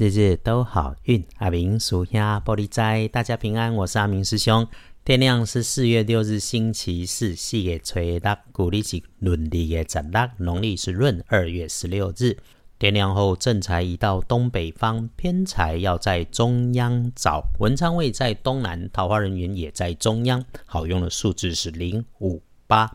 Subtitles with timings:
[0.00, 1.22] 日日都好运。
[1.36, 3.74] 阿明属下玻璃斋，大家平安。
[3.74, 4.66] 我是阿明师兄。
[5.04, 8.18] 天亮是四月六日，星期四，四月初六，
[8.50, 12.38] 古历是闰历的十六，农历是闰二月十六日。
[12.78, 17.44] 天亮后，正财移到东北方，偏财要在中央找。
[17.58, 20.42] 文昌位在东南，桃花人员也在中央。
[20.64, 22.90] 好用的数字是零五八。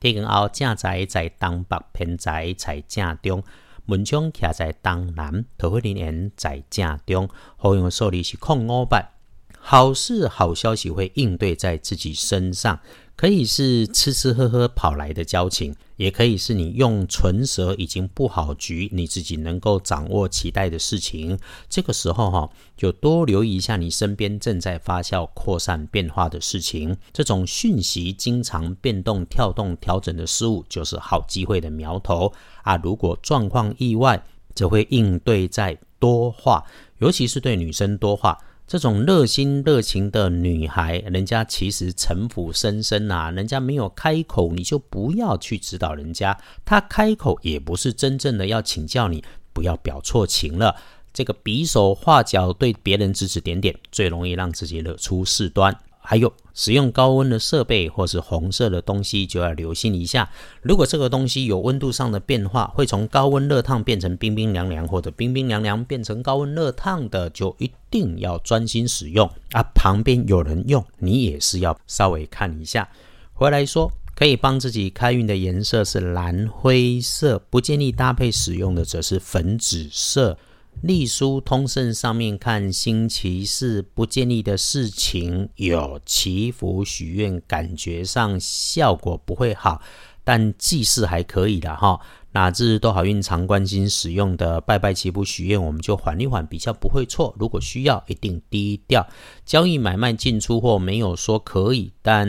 [0.00, 3.44] 天光后，正财在东北，偏财在正中。
[3.86, 7.28] 文昌徛在东南，桃花人缘在正中。
[7.56, 9.12] 好用的数字是空五八。
[9.58, 12.78] 好事好消息会应对在自己身上。
[13.16, 21.38] 可以是吃吃喝喝跑来的交情，也可以是你用唇舌已经布好局，你自己能够掌握期待的事情。
[21.66, 26.94] 这个时候哈，就多留意一下你身边正在发酵、扩散、变化的事情。
[27.10, 32.30] 这种讯息经常变动、跳动、调整的事物，就是好机会的苗头
[32.64, 32.76] 啊！
[32.76, 34.22] 如果状况意外，
[34.54, 36.62] 则会应对在多话，
[36.98, 38.36] 尤其是对女生多话。
[38.66, 43.30] 这种热心热情的女孩，人家其实城府深深呐。
[43.30, 46.36] 人家没有开口，你就不要去指导人家。
[46.64, 50.74] 她开口也不是真正的要请教你，不要表错情了。
[51.12, 55.78] 这个比手画脚对别人指指点点，最容易让自己惹出事端。
[56.08, 60.30] 还有使用高温的设备或是红色的东西，就要留心一下。
[60.62, 69.60] 如果这个东西有温度上的变化，会从高温热烫变成冰冰凉凉，或者冰冰凉凉变成高温热烫的，就一定要专心使用啊。
[69.74, 72.88] 旁边有人用，你也是要稍微看一下。
[73.34, 80.38] 回来说，可以帮自己开运的颜色是蓝灰色，不建议搭配使用的则是粉紫色。
[80.82, 89.80] 隶书通胜上面看星期四不建议的事情有祈福许愿，感觉上效果不会好，
[90.22, 91.98] 但祭祀还可以的哈。
[92.32, 97.34] 哪日都好运常关心使用的拜拜祈福许愿，我们就缓一缓，比较不会错。
[97.38, 99.04] 如果需要，一定低调。
[99.46, 102.28] 交易买卖进出货没有说可以，但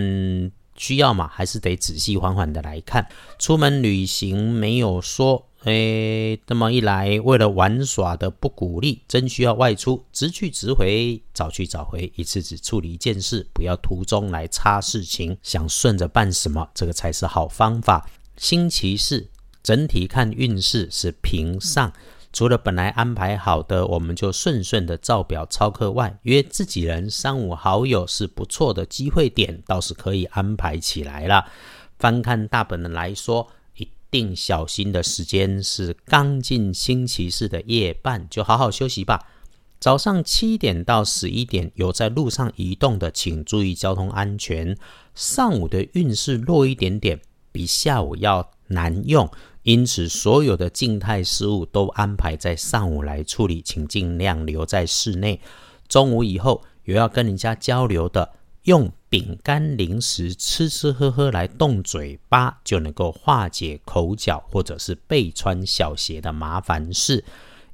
[0.77, 3.07] 需要嘛，还是得仔细缓缓的来看。
[3.37, 5.43] 出门旅行没有说。
[5.67, 18.09] 哎，这么一来，为了玩耍的不鼓励，真需要外出，直去直回，早去早回，一次只处理一件事，不要途中来插事情，想顺着办什么，这个才是好方法。
[18.37, 19.27] 星期四
[19.61, 21.91] 整体看运势是平上，
[22.31, 31.45] 除了本来安排好的，我们就顺顺的照表操课外，约自己人、三五好友是不错的机会点，倒是可以安排起来了。
[31.99, 33.49] 翻看大本的来说。
[34.09, 39.27] 定小心的时间是刚进星期四的夜半，就好好休息吧。
[39.79, 44.75] 早上七点到十一点有在路上移动的，请注意交通安全。
[45.13, 47.19] 上午的运势弱一点点，
[47.51, 49.29] 比下午要难用，
[49.63, 55.39] 因此所有的静态事物都安排在上午来处理，请尽量留在室内。
[55.87, 58.36] 中午以后有要跟人家交流的。
[58.67, 67.23] 用饼干、零食吃吃喝喝来动嘴巴，就能够化解口角或者是被穿小鞋的麻烦事。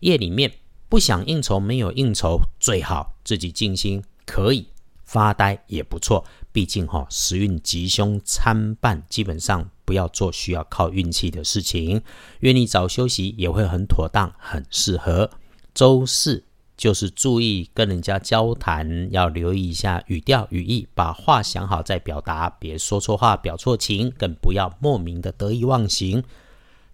[0.01, 0.51] 夜里面
[0.89, 4.67] 不想应酬，没有应酬，最好自己静心，可以
[5.03, 6.23] 发呆也不错。
[6.51, 12.03] 毕竟哈，时运吉凶参半，基本上不要做需要靠运气的事情。
[12.41, 15.31] 愿你早休息也会很妥当，很适合。
[15.73, 16.43] 周四。
[16.75, 26.23] 就是注意跟人家交谈，要留意一下语调语义，把话想好再表达，别说错话表错情，更不要莫名的得意忘形。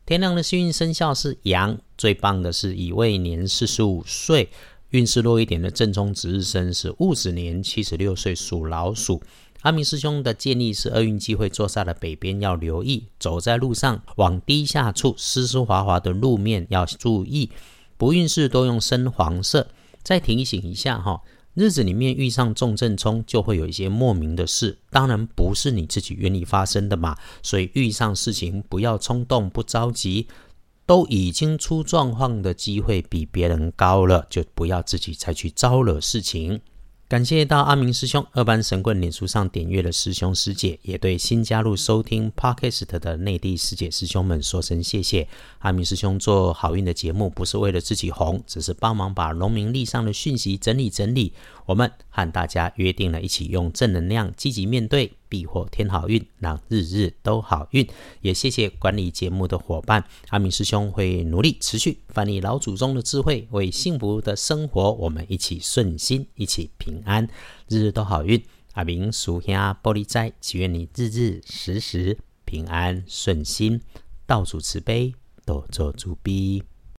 [0.06, 4.50] 天亮的幸运生肖是羊，最棒的是乙未年四十五岁，
[4.90, 9.22] 运势弱一点的正冲值日生是戊子年七十六岁属老鼠。
[9.62, 17.50] 阿明师兄的建议是，厄运机会坐煞的北边要留意，走在路上往低下处湿湿滑滑的路面要注意。
[18.00, 19.68] 不运势都用深黄色。
[20.02, 21.22] 再提醒一下哈，
[21.54, 27.18] 日子里面遇上重症冲，就会有一些莫名的事，当然不是你自己愿意发生的嘛。
[27.44, 30.28] 所以遇上事情不要冲动，不着急，
[30.86, 36.62] 都已经出状况的机会比别人高了，就不要自己再去招惹事情。
[37.10, 45.28] 感谢到阿明师兄、二班神棍脸书上点阅的师兄师姐，也对新加入收听 Podcast 的内地师姐师兄们说声谢谢。
[45.58, 51.34] 阿明师兄做好运的节目，不是为了自己红，只是帮忙把农民历上的讯息整理整理。
[51.66, 57.88] 我们和大家约定了一起用正能量积极面对，必获天好运，让日日都好运。
[58.20, 67.30] 也谢谢管理节目的伙伴，阿明师兄会努力持续翻译老祖宗的智慧，为幸福的生活，我们一起顺心，一起平安，
[67.70, 68.44] 日日都好运。
[68.74, 73.82] 阿明属下玻璃斋，祈愿你日日时时平安顺心，
[74.26, 75.14] 道主慈悲，
[75.46, 76.64] 多做主逼。